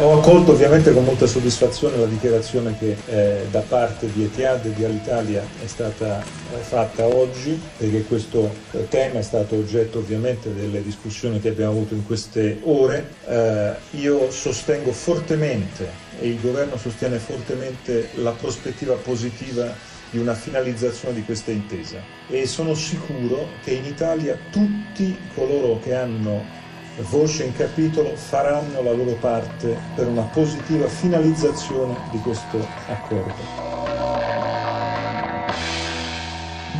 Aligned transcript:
Ho 0.00 0.18
accolto 0.18 0.52
ovviamente 0.52 0.94
con 0.94 1.04
molta 1.04 1.26
soddisfazione 1.26 1.98
la 1.98 2.06
dichiarazione 2.06 2.74
che 2.78 2.96
eh, 3.04 3.46
da 3.50 3.60
parte 3.60 4.10
di 4.10 4.24
Etihad 4.24 4.64
e 4.64 4.72
di 4.72 4.82
Alitalia 4.82 5.42
è 5.62 5.66
stata 5.66 6.22
eh, 6.22 6.56
fatta 6.56 7.04
oggi 7.04 7.60
perché 7.76 8.04
questo 8.04 8.50
eh, 8.70 8.88
tema 8.88 9.18
è 9.18 9.22
stato 9.22 9.56
oggetto 9.56 9.98
ovviamente 9.98 10.54
delle 10.54 10.82
discussioni 10.82 11.38
che 11.38 11.50
abbiamo 11.50 11.72
avuto 11.72 11.92
in 11.92 12.06
queste 12.06 12.60
ore. 12.62 13.10
Eh, 13.26 13.72
io 13.98 14.30
sostengo 14.30 14.90
fortemente 14.92 15.90
e 16.18 16.28
il 16.28 16.40
governo 16.40 16.78
sostiene 16.78 17.18
fortemente 17.18 18.08
la 18.14 18.30
prospettiva 18.30 18.94
positiva 18.94 19.70
di 20.08 20.16
una 20.16 20.32
finalizzazione 20.32 21.16
di 21.16 21.24
questa 21.24 21.50
intesa 21.50 21.98
e 22.26 22.46
sono 22.46 22.72
sicuro 22.72 23.48
che 23.62 23.72
in 23.72 23.84
Italia 23.84 24.38
tutti 24.50 25.14
coloro 25.34 25.78
che 25.78 25.94
hanno 25.94 26.59
voce 26.98 27.44
in 27.44 27.54
capitolo 27.54 28.14
faranno 28.16 28.82
la 28.82 28.92
loro 28.92 29.12
parte 29.14 29.76
per 29.94 30.06
una 30.06 30.22
positiva 30.22 30.86
finalizzazione 30.88 31.96
di 32.10 32.18
questo 32.18 32.66
accordo. 32.88 33.89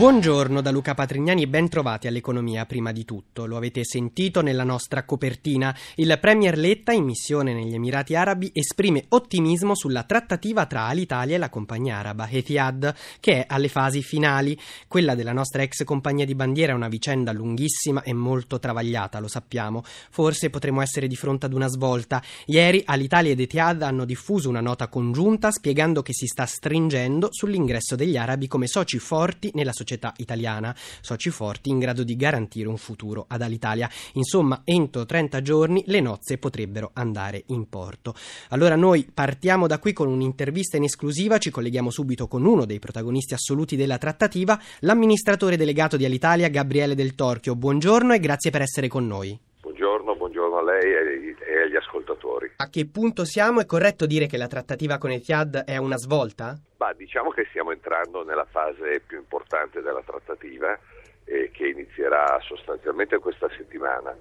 Buongiorno 0.00 0.62
da 0.62 0.70
Luca 0.70 0.94
Patrignani 0.94 1.42
e 1.42 1.46
ben 1.46 1.68
trovati 1.68 2.06
all'economia 2.06 2.64
prima 2.64 2.90
di 2.90 3.04
tutto. 3.04 3.44
Lo 3.44 3.58
avete 3.58 3.84
sentito 3.84 4.40
nella 4.40 4.64
nostra 4.64 5.04
copertina. 5.04 5.76
Il 5.96 6.16
Premier 6.18 6.56
Letta 6.56 6.92
in 6.92 7.04
missione 7.04 7.52
negli 7.52 7.74
Emirati 7.74 8.14
Arabi 8.14 8.50
esprime 8.54 9.04
ottimismo 9.08 9.74
sulla 9.74 10.04
trattativa 10.04 10.64
tra 10.64 10.86
Alitalia 10.86 11.34
e 11.34 11.38
la 11.38 11.50
compagnia 11.50 11.98
araba 11.98 12.30
Etihad, 12.30 12.94
che 13.20 13.40
è 13.40 13.44
alle 13.46 13.68
fasi 13.68 14.00
finali. 14.00 14.58
Quella 14.88 15.14
della 15.14 15.34
nostra 15.34 15.60
ex 15.60 15.84
compagnia 15.84 16.24
di 16.24 16.34
bandiera 16.34 16.72
è 16.72 16.76
una 16.76 16.88
vicenda 16.88 17.32
lunghissima 17.32 18.02
e 18.02 18.14
molto 18.14 18.58
travagliata, 18.58 19.20
lo 19.20 19.28
sappiamo. 19.28 19.82
Forse 19.84 20.48
potremo 20.48 20.80
essere 20.80 21.08
di 21.08 21.16
fronte 21.16 21.44
ad 21.44 21.52
una 21.52 21.68
svolta. 21.68 22.22
Ieri 22.46 22.80
Alitalia 22.86 23.32
ed 23.32 23.40
Etihad 23.40 23.82
hanno 23.82 24.06
diffuso 24.06 24.48
una 24.48 24.62
nota 24.62 24.88
congiunta 24.88 25.50
spiegando 25.50 26.00
che 26.00 26.14
si 26.14 26.24
sta 26.24 26.46
stringendo 26.46 27.28
sull'ingresso 27.30 27.96
degli 27.96 28.16
arabi 28.16 28.48
come 28.48 28.66
soci 28.66 28.98
forti 28.98 29.50
nella 29.52 29.72
società 29.72 29.88
società 29.90 30.12
italiana, 30.18 30.72
soci 30.76 31.30
forti 31.30 31.70
in 31.70 31.78
grado 31.80 32.04
di 32.04 32.14
garantire 32.14 32.68
un 32.68 32.76
futuro 32.76 33.24
ad 33.28 33.42
Alitalia. 33.42 33.88
Insomma, 34.14 34.62
entro 34.64 35.04
30 35.04 35.42
giorni 35.42 35.82
le 35.86 36.00
nozze 36.00 36.38
potrebbero 36.38 36.90
andare 36.94 37.42
in 37.46 37.68
porto. 37.68 38.14
Allora 38.50 38.76
noi 38.76 39.08
partiamo 39.12 39.66
da 39.66 39.78
qui 39.78 39.92
con 39.92 40.08
un'intervista 40.08 40.76
in 40.76 40.84
esclusiva, 40.84 41.38
ci 41.38 41.50
colleghiamo 41.50 41.90
subito 41.90 42.28
con 42.28 42.44
uno 42.44 42.64
dei 42.64 42.78
protagonisti 42.78 43.34
assoluti 43.34 43.74
della 43.74 43.98
trattativa, 43.98 44.58
l'amministratore 44.80 45.56
delegato 45.56 45.96
di 45.96 46.04
Alitalia 46.04 46.48
Gabriele 46.48 46.94
Del 46.94 47.14
Torchio. 47.14 47.56
Buongiorno 47.56 48.12
e 48.12 48.20
grazie 48.20 48.50
per 48.50 48.62
essere 48.62 48.86
con 48.86 49.06
noi. 49.06 49.38
Buongiorno, 49.62 50.14
buongiorno 50.14 50.58
a 50.58 50.62
lei 50.62 50.92
e 50.92 51.62
agli 51.62 51.76
ascoltatori. 52.40 52.52
A 52.56 52.68
che 52.68 52.86
punto 52.86 53.24
siamo? 53.24 53.60
È 53.60 53.66
corretto 53.66 54.06
dire 54.06 54.26
che 54.26 54.36
la 54.36 54.46
trattativa 54.46 54.98
con 54.98 55.10
Etihad 55.10 55.64
è 55.64 55.76
una 55.76 55.96
svolta? 55.96 56.58
Bah, 56.76 56.92
diciamo 56.94 57.30
che 57.30 57.46
stiamo 57.50 57.72
entrando 57.72 58.24
nella 58.24 58.46
fase 58.46 59.00
più 59.06 59.18
importante 59.18 59.82
della 59.82 60.02
trattativa 60.02 60.78
eh, 61.24 61.50
che 61.52 61.68
inizierà 61.68 62.38
sostanzialmente 62.40 63.18
questa 63.18 63.48
settimana. 63.56 64.16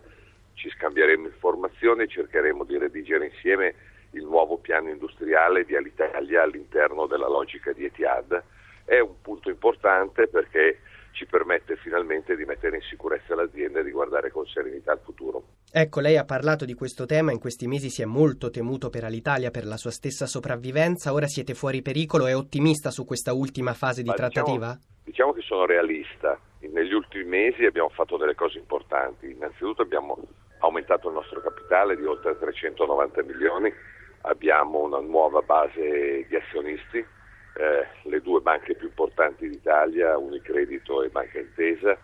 Ci 0.53 0.69
scambieremo 0.69 1.27
informazioni 1.27 2.03
e 2.03 2.07
cercheremo 2.07 2.65
di 2.65 2.77
redigere 2.77 3.25
insieme 3.25 3.75
il 4.11 4.23
nuovo 4.23 4.57
piano 4.57 4.89
industriale 4.89 5.63
di 5.63 5.75
Alitalia 5.75 6.43
all'interno 6.43 7.05
della 7.05 7.29
logica 7.29 7.71
di 7.71 7.85
Etihad. 7.85 8.43
È 8.83 8.99
un 8.99 9.21
punto 9.21 9.49
importante 9.49 10.27
perché 10.27 10.79
ci 11.11 11.25
permette 11.25 11.75
finalmente 11.77 12.35
di 12.35 12.43
mettere 12.43 12.77
in 12.77 12.81
sicurezza 12.81 13.35
l'azienda 13.35 13.79
e 13.79 13.83
di 13.83 13.91
guardare 13.91 14.31
con 14.31 14.45
serenità 14.47 14.91
al 14.91 14.99
futuro. 15.03 15.48
Ecco, 15.71 15.99
lei 15.99 16.17
ha 16.17 16.25
parlato 16.25 16.65
di 16.65 16.73
questo 16.73 17.05
tema, 17.05 17.31
in 17.31 17.39
questi 17.39 17.67
mesi 17.67 17.89
si 17.89 18.01
è 18.01 18.05
molto 18.05 18.49
temuto 18.49 18.89
per 18.89 19.03
Alitalia, 19.03 19.51
per 19.51 19.65
la 19.65 19.77
sua 19.77 19.91
stessa 19.91 20.25
sopravvivenza, 20.25 21.13
ora 21.13 21.27
siete 21.27 21.53
fuori 21.53 21.83
pericolo, 21.83 22.25
è 22.25 22.35
ottimista 22.35 22.89
su 22.89 23.05
questa 23.05 23.33
ultima 23.33 23.73
fase 23.73 24.01
di 24.01 24.09
Ma 24.09 24.15
trattativa? 24.15 24.73
Diciamo, 24.73 25.03
diciamo 25.03 25.33
che 25.33 25.41
sono 25.41 25.65
realista, 25.67 26.39
negli 26.61 26.93
ultimi 26.93 27.23
mesi 27.23 27.65
abbiamo 27.65 27.89
fatto 27.89 28.17
delle 28.17 28.33
cose 28.33 28.57
importanti, 28.57 29.29
innanzitutto 29.29 29.83
abbiamo 29.83 30.17
aumentato 30.61 31.07
il 31.07 31.13
nostro 31.13 31.39
capitale 31.39 31.95
di 31.95 32.03
oltre 32.03 32.35
390 32.39 33.23
milioni, 33.23 33.71
abbiamo 34.21 34.79
una 34.79 34.99
nuova 34.99 35.41
base 35.41 36.25
di 36.27 36.35
azionisti, 36.35 36.97
eh, 36.97 37.87
le 38.09 38.21
due 38.21 38.41
banche 38.41 38.73
più 38.73 38.87
importanti 38.87 39.47
d'Italia, 39.47 40.17
Unicredito 40.17 41.03
e 41.03 41.09
Banca 41.09 41.39
Intesa, 41.39 41.95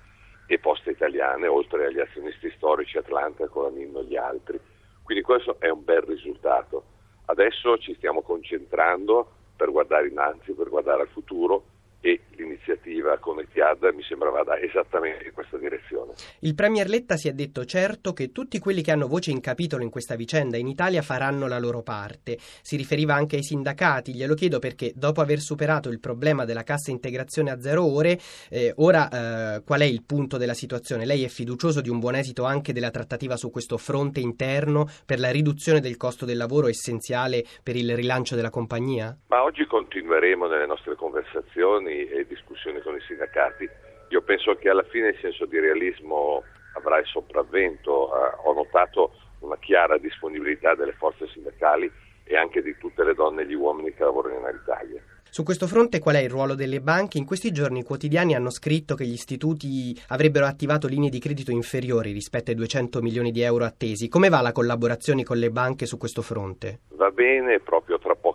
e 0.47 0.59
Poste 0.59 0.91
Italiane, 0.91 1.47
oltre 1.47 1.88
agli 1.88 2.00
azionisti 2.00 2.51
storici 2.56 2.97
Atlanta, 2.97 3.47
Colanino 3.47 4.00
e 4.00 4.03
gli 4.06 4.16
altri. 4.16 4.59
Quindi 5.03 5.23
questo 5.23 5.57
è 5.59 5.69
un 5.69 5.83
bel 5.83 6.01
risultato. 6.01 6.83
Adesso 7.25 7.78
ci 7.78 7.95
stiamo 7.95 8.22
concentrando 8.22 9.31
per 9.55 9.72
guardare 9.72 10.07
innanzi, 10.07 10.53
per 10.53 10.69
guardare 10.69 11.01
al 11.01 11.07
futuro 11.09 11.63
e 12.05 12.21
l'iniziativa 12.35 13.17
con 13.17 13.39
Etihad 13.39 13.81
mi 13.95 14.03
sembra 14.03 14.29
vada 14.29 14.59
esattamente 14.59 15.25
in 15.25 15.33
questa 15.33 15.57
direzione. 15.57 16.13
Il 16.41 16.53
Premier 16.53 16.88
Letta 16.88 17.16
si 17.16 17.27
è 17.27 17.33
detto 17.33 17.66
certo 17.66 18.13
che 18.13 18.31
tutti 18.31 18.59
quelli 18.59 18.83
che 18.83 18.91
hanno 18.91 19.07
voce 19.07 19.31
in 19.31 19.41
capitolo 19.41 19.81
in 19.81 19.89
questa 19.89 20.16
vicenda 20.16 20.55
in 20.55 20.67
Italia 20.67 21.01
faranno 21.01 21.47
la 21.47 21.57
loro 21.57 21.81
parte. 21.81 22.38
Si 22.38 22.75
riferiva 22.75 23.16
anche 23.16 23.38
ai 23.38 23.43
sindacati, 23.43 24.13
glielo 24.13 24.35
chiedo 24.35 24.59
perché 24.59 24.91
dopo 24.95 25.19
aver 25.19 25.39
superato 25.39 25.89
il 25.89 25.99
problema 25.99 26.45
della 26.45 26.61
cassa 26.61 26.91
integrazione 26.91 27.49
a 27.49 27.59
zero 27.59 27.83
ore, 27.91 28.19
eh, 28.51 28.72
ora 28.77 29.55
eh, 29.55 29.63
qual 29.63 29.81
è 29.81 29.85
il 29.85 30.03
punto 30.03 30.37
della 30.37 30.53
situazione? 30.53 31.07
Lei 31.07 31.23
è 31.23 31.27
fiducioso 31.27 31.81
di 31.81 31.89
un 31.89 31.97
buon 31.97 32.13
esito 32.13 32.43
anche 32.43 32.72
della 32.72 32.91
trattativa 32.91 33.35
su 33.35 33.49
questo 33.49 33.77
fronte 33.77 34.19
interno 34.19 34.87
per 35.07 35.17
la 35.17 35.31
riduzione 35.31 35.79
del 35.79 35.97
costo 35.97 36.25
del 36.25 36.37
lavoro 36.37 36.67
essenziale 36.67 37.43
per 37.63 37.75
il 37.75 37.95
rilancio 37.95 38.35
della 38.35 38.51
compagnia? 38.51 39.17
Ma 39.25 39.41
oggi 39.41 39.66
continueremo 39.66 40.45
nelle 40.45 40.67
nostre 40.67 40.95
conversazioni 40.95 41.94
e 42.03 42.25
discussioni 42.28 42.81
con 42.81 42.95
i 42.95 43.01
sindacati. 43.01 43.69
Io 44.09 44.22
penso 44.22 44.56
che 44.56 44.69
alla 44.69 44.83
fine 44.83 45.09
il 45.09 45.17
senso 45.19 45.45
di 45.45 45.59
realismo 45.59 46.44
avrà 46.73 47.00
il 47.00 47.06
sopravvento. 47.06 48.09
Eh, 48.09 48.35
ho 48.44 48.53
notato 48.53 49.11
una 49.39 49.57
chiara 49.57 49.97
disponibilità 49.97 50.75
delle 50.75 50.94
forze 50.94 51.28
sindacali 51.28 51.91
e 52.23 52.35
anche 52.35 52.61
di 52.61 52.75
tutte 52.78 53.03
le 53.03 53.13
donne 53.13 53.44
e 53.44 53.47
gli 53.47 53.53
uomini 53.53 53.94
che 53.94 54.03
lavorano 54.03 54.39
in 54.39 54.45
Alitalia. 54.45 55.01
Su 55.35 55.44
questo 55.44 55.67
fronte 55.67 56.00
qual 56.00 56.16
è 56.16 56.19
il 56.19 56.29
ruolo 56.29 56.55
delle 56.55 56.79
banche? 56.79 57.17
In 57.17 57.25
questi 57.25 57.51
giorni 57.51 57.79
i 57.79 57.84
quotidiani 57.84 58.35
hanno 58.35 58.50
scritto 58.50 58.95
che 58.95 59.05
gli 59.05 59.11
istituti 59.11 59.94
avrebbero 60.07 60.45
attivato 60.45 60.88
linee 60.88 61.09
di 61.09 61.19
credito 61.19 61.51
inferiori 61.51 62.13
rispetto 62.13 62.51
ai 62.51 62.55
200 62.55 63.01
milioni 63.01 63.31
di 63.31 63.41
euro 63.41 63.66
attesi. 63.66 64.07
Come 64.07 64.29
va 64.29 64.39
la 64.39 64.53
collaborazione 64.53 65.25
con 65.25 65.38
le 65.38 65.50
banche 65.50 65.88
su 65.88 65.97
questo 65.97 66.22
fronte? 66.22 66.79
Va 66.91 67.11
bene, 67.11 67.59
proprio 67.59 68.00
tra 68.00 68.16
poche 68.16 68.34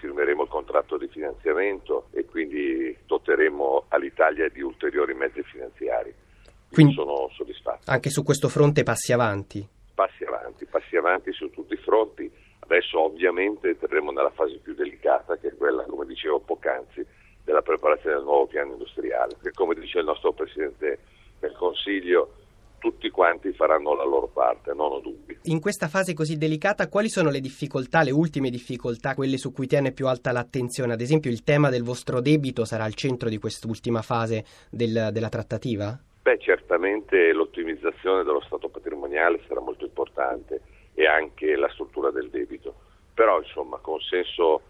firmeremo 0.00 0.42
il 0.42 0.48
contratto 0.48 0.96
di 0.96 1.08
finanziamento 1.08 2.08
e 2.12 2.24
quindi 2.24 2.96
doteremo 3.06 3.86
all'Italia 3.88 4.48
di 4.48 4.60
ulteriori 4.60 5.14
mezzi 5.14 5.42
finanziari. 5.42 6.12
Quindi, 6.12 6.94
quindi 6.94 6.94
sono 6.94 7.28
soddisfatto. 7.32 7.90
Anche 7.90 8.10
su 8.10 8.22
questo 8.22 8.48
fronte 8.48 8.82
passi 8.82 9.12
avanti? 9.12 9.66
Passi 9.94 10.24
avanti, 10.24 10.64
passi 10.66 10.96
avanti 10.96 11.32
su 11.32 11.50
tutti 11.50 11.74
i 11.74 11.78
fronti 11.78 12.30
Adesso 12.64 12.98
ovviamente 12.98 13.68
entreremo 13.68 14.10
nella 14.10 14.30
fase 14.30 14.58
più 14.58 14.74
delicata 14.74 15.36
che 15.36 15.48
è 15.48 15.54
quella, 15.54 15.84
come 15.84 16.06
dicevo 16.06 16.40
poc'anzi, 16.40 17.06
della 17.44 17.60
preparazione 17.60 18.16
del 18.16 18.24
nuovo 18.24 18.46
piano 18.46 18.72
industriale, 18.72 19.36
che 19.42 19.50
come 19.52 19.74
dice 19.74 19.98
il 19.98 20.06
nostro 20.06 20.32
Presidente 20.32 20.98
del 21.40 21.52
Consiglio 21.52 22.36
tutti 22.84 23.08
quanti 23.08 23.50
faranno 23.54 23.94
la 23.94 24.04
loro 24.04 24.26
parte, 24.26 24.74
non 24.74 24.92
ho 24.92 24.98
dubbi. 24.98 25.38
In 25.44 25.58
questa 25.58 25.88
fase 25.88 26.12
così 26.12 26.36
delicata, 26.36 26.90
quali 26.90 27.08
sono 27.08 27.30
le 27.30 27.40
difficoltà, 27.40 28.02
le 28.02 28.10
ultime 28.10 28.50
difficoltà, 28.50 29.14
quelle 29.14 29.38
su 29.38 29.54
cui 29.54 29.66
tiene 29.66 29.90
più 29.90 30.06
alta 30.06 30.32
l'attenzione? 30.32 30.92
Ad 30.92 31.00
esempio, 31.00 31.30
il 31.30 31.44
tema 31.44 31.70
del 31.70 31.82
vostro 31.82 32.20
debito 32.20 32.66
sarà 32.66 32.84
al 32.84 32.92
centro 32.92 33.30
di 33.30 33.38
quest'ultima 33.38 34.02
fase 34.02 34.44
del, 34.70 35.08
della 35.12 35.30
trattativa? 35.30 35.98
Beh, 36.20 36.38
certamente 36.40 37.32
l'ottimizzazione 37.32 38.22
dello 38.22 38.42
stato 38.42 38.68
patrimoniale 38.68 39.40
sarà 39.48 39.60
molto 39.60 39.86
importante 39.86 40.60
e 40.92 41.06
anche 41.06 41.56
la 41.56 41.70
struttura 41.70 42.10
del 42.10 42.28
debito. 42.28 42.74
Però 43.14 43.40
insomma 43.40 43.78
con 43.78 43.98
senso, 44.00 44.60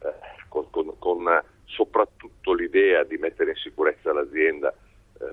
eh, 0.00 0.12
con, 0.48 0.70
con, 0.70 0.96
con, 1.00 1.42
soprattutto 1.64 2.54
l'idea 2.54 3.02
di 3.02 3.16
mettere 3.16 3.50
in 3.50 3.56
sicurezza 3.56 4.12
l'azienda 4.12 4.72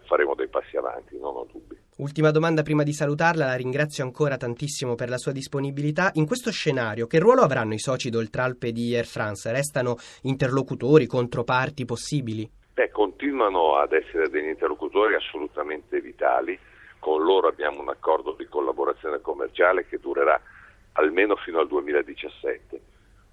faremo 0.06 0.36
dei 0.36 0.48
passi 0.48 0.78
avanti, 0.78 1.18
non 1.20 1.36
ho 1.36 1.48
dubbi. 1.52 1.78
Ultima 1.98 2.32
domanda 2.32 2.64
prima 2.64 2.84
di 2.84 2.94
salutarla, 2.94 3.46
la 3.46 3.56
ringrazio 3.56 4.04
ancora 4.04 4.38
tantissimo 4.38 4.96
per 4.96 5.10
la 5.10 5.18
sua 5.18 5.32
disponibilità. 5.32 6.10
In 6.14 6.26
questo 6.26 6.52
scenario, 6.52 7.06
che 7.08 7.20
ruolo 7.20 7.42
avranno 7.42 7.74
i 7.74 7.80
soci 7.80 8.10
d'Oltralpe 8.10 8.72
di 8.72 8.96
Air 8.96 9.06
France? 9.06 9.52
Restano 9.52 9.98
interlocutori, 10.24 11.06
controparti 11.06 11.86
possibili? 11.86 12.50
Beh, 12.74 12.90
continuano 12.90 13.76
ad 13.76 13.94
essere 13.94 14.30
degli 14.30 14.48
interlocutori 14.48 15.14
assolutamente 15.16 16.00
vitali 16.02 16.58
con 17.02 17.24
loro 17.24 17.48
abbiamo 17.48 17.82
un 17.82 17.90
accordo 17.90 18.36
di 18.38 18.46
collaborazione 18.46 19.22
commerciale 19.22 19.88
che 19.88 19.98
durerà 20.00 20.40
almeno 20.94 21.36
fino 21.36 21.60
al 21.60 21.68
2017, 21.68 22.82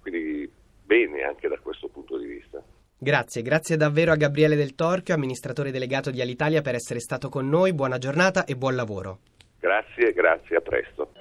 quindi 0.01 0.51
bene 0.83 1.21
anche 1.21 1.47
da 1.47 1.57
questo 1.59 1.87
punto 1.87 2.17
di 2.17 2.25
vista. 2.25 2.63
Grazie, 3.01 3.41
grazie 3.43 3.77
davvero 3.77 4.11
a 4.11 4.17
Gabriele 4.17 4.57
Del 4.57 4.75
Torchio, 4.75 5.13
amministratore 5.13 5.71
delegato 5.71 6.11
di 6.11 6.19
Alitalia, 6.19 6.61
per 6.61 6.75
essere 6.75 6.99
stato 6.99 7.29
con 7.29 7.47
noi. 7.47 7.71
Buona 7.71 7.97
giornata 7.97 8.43
e 8.43 8.57
buon 8.57 8.75
lavoro. 8.75 9.19
Grazie, 9.57 10.11
grazie, 10.11 10.57
a 10.57 10.59
presto. 10.59 11.11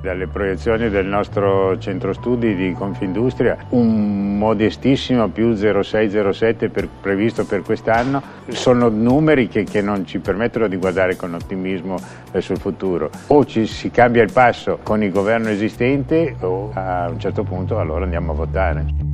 Dalle 0.00 0.28
proiezioni 0.28 0.88
del 0.88 1.06
nostro 1.06 1.76
centro 1.78 2.12
studi 2.12 2.54
di 2.54 2.74
Confindustria, 2.74 3.56
un 3.70 4.38
modestissimo 4.38 5.28
più 5.30 5.54
0,607 5.54 6.68
per, 6.68 6.88
previsto 7.00 7.44
per 7.44 7.62
quest'anno, 7.62 8.22
sono 8.50 8.88
numeri 8.88 9.48
che, 9.48 9.64
che, 9.64 9.82
non 9.82 10.06
ci 10.06 10.20
permettono 10.20 10.68
di 10.68 10.76
guardare 10.76 11.16
con 11.16 11.34
ottimismo 11.34 11.96
verso 12.30 12.52
il 12.52 12.58
futuro. 12.60 13.10
O 13.28 13.44
ci 13.44 13.66
si 13.66 13.90
cambia 13.90 14.22
il 14.22 14.30
passo 14.30 14.78
con 14.84 15.02
il 15.02 15.10
governo 15.10 15.48
esistente 15.48 16.36
o 16.38 16.70
a 16.72 17.08
un 17.08 17.18
certo 17.18 17.42
punto 17.42 17.80
allora 17.80 18.04
andiamo 18.04 18.30
a 18.30 18.34
votare. 18.36 19.13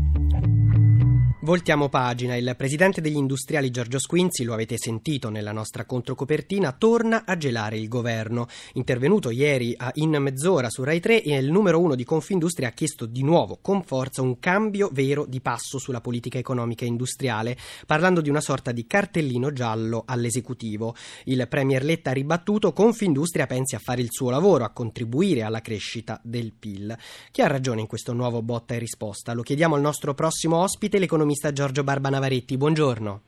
Voltiamo 1.43 1.89
pagina. 1.89 2.37
Il 2.37 2.55
presidente 2.55 3.01
degli 3.01 3.17
industriali 3.17 3.71
Giorgio 3.71 3.99
Squinzi, 3.99 4.45
lo 4.45 4.53
avete 4.53 4.77
sentito 4.77 5.31
nella 5.31 5.53
nostra 5.53 5.87
controcopertina, 5.87 6.73
torna 6.73 7.25
a 7.25 7.39
gelare 7.39 7.79
il 7.79 7.89
governo. 7.89 8.47
Intervenuto 8.75 9.31
ieri 9.31 9.73
a 9.75 9.91
In 9.95 10.15
mezz'ora 10.21 10.69
su 10.69 10.85
Rai 10.85 11.01
3, 11.01 11.23
il 11.25 11.51
numero 11.51 11.81
uno 11.81 11.95
di 11.95 12.05
Confindustria 12.05 12.69
ha 12.69 12.73
chiesto 12.73 13.07
di 13.07 13.23
nuovo 13.23 13.59
con 13.63 13.83
forza 13.85 14.21
un 14.21 14.39
cambio 14.39 14.91
vero 14.93 15.25
di 15.25 15.41
passo 15.41 15.79
sulla 15.79 16.03
politica 16.03 16.37
economica 16.37 16.85
e 16.85 16.89
industriale, 16.89 17.57
parlando 17.87 18.21
di 18.21 18.29
una 18.29 18.43
sorta 18.43 18.71
di 18.71 18.87
cartellino 18.87 19.51
giallo 19.51 20.03
all'esecutivo. 20.05 20.95
Il 21.25 21.47
Premier 21.49 21.83
Letta 21.83 22.11
ha 22.11 22.13
ribattuto 22.13 22.75
Confindustria 22.75 23.47
pensi 23.47 23.75
a 23.75 23.81
fare 23.83 24.03
il 24.03 24.09
suo 24.11 24.29
lavoro, 24.29 24.65
a 24.65 24.73
contribuire 24.73 25.41
alla 25.41 25.63
crescita 25.63 26.21
del 26.23 26.53
PIL. 26.53 26.95
Chi 27.31 27.41
ha 27.41 27.47
ragione 27.47 27.81
in 27.81 27.87
questo 27.87 28.13
nuovo 28.13 28.43
botta 28.43 28.75
e 28.75 28.79
risposta? 28.79 29.33
Lo 29.33 29.41
chiediamo 29.41 29.75
al 29.75 29.81
nostro 29.81 30.13
prossimo 30.13 30.59
ospite, 30.59 30.99
l'economista 30.99 31.29
economista 31.31 31.53
Giorgio 31.53 31.85
Barbanavaretti. 31.85 32.57
Buongiorno. 32.57 33.21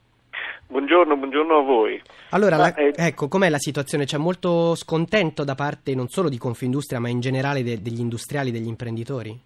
Buongiorno, 0.66 1.16
buongiorno 1.16 1.58
a 1.58 1.62
voi. 1.62 2.02
Allora, 2.31 2.56
la, 2.56 2.75
eh, 2.75 2.93
ecco, 2.96 3.28
com'è 3.28 3.49
la 3.49 3.58
situazione? 3.58 4.04
C'è 4.04 4.19
molto 4.19 4.75
scontento 4.75 5.44
da 5.44 5.54
parte 5.54 5.94
non 5.94 6.08
solo 6.08 6.28
di 6.28 6.38
Confindustria, 6.38 6.99
ma 6.99 7.08
in 7.08 7.20
generale 7.20 7.62
de, 7.62 7.81
degli 7.81 8.00
industriali, 8.00 8.50
degli 8.50 8.66
imprenditori? 8.66 9.38